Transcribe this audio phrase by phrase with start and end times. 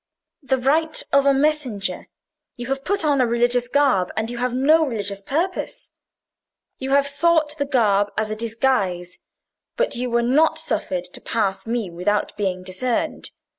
[0.41, 2.07] "The right of a messenger.
[2.55, 5.91] You have put on a religious garb, and you have no religious purpose.
[6.79, 9.19] You have sought the garb as a disguise.
[9.77, 13.29] But you were not suffered to pass me without being discerned.